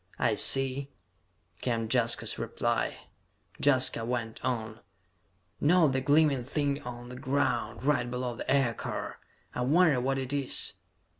"I 0.17 0.33
see," 0.33 0.89
came 1.61 1.87
Jaska's 1.87 2.39
reply. 2.39 3.01
Jaska 3.63 4.03
went 4.03 4.43
on: 4.43 4.79
"Note 5.59 5.89
the 5.89 6.01
gleaming 6.01 6.43
thing 6.43 6.81
on 6.81 7.09
the 7.09 7.15
ground, 7.15 7.83
right 7.83 8.09
below 8.09 8.35
the 8.35 8.49
aircar? 8.51 9.19
I 9.53 9.61
wonder 9.61 10.01
what 10.01 10.17
it 10.17 10.33
is?" 10.33 10.73